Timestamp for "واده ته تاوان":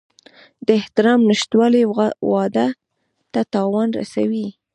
2.31-3.87